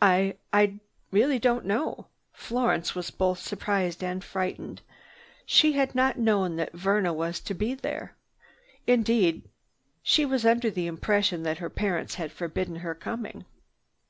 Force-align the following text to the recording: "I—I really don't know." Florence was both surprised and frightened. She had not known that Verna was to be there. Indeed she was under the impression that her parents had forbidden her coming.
"I—I 0.00 0.80
really 1.10 1.38
don't 1.38 1.66
know." 1.66 2.06
Florence 2.32 2.94
was 2.94 3.10
both 3.10 3.38
surprised 3.38 4.02
and 4.02 4.24
frightened. 4.24 4.80
She 5.44 5.72
had 5.72 5.94
not 5.94 6.16
known 6.18 6.56
that 6.56 6.72
Verna 6.72 7.12
was 7.12 7.38
to 7.40 7.52
be 7.52 7.74
there. 7.74 8.16
Indeed 8.86 9.50
she 10.02 10.24
was 10.24 10.46
under 10.46 10.70
the 10.70 10.86
impression 10.86 11.42
that 11.42 11.58
her 11.58 11.68
parents 11.68 12.14
had 12.14 12.32
forbidden 12.32 12.76
her 12.76 12.94
coming. 12.94 13.44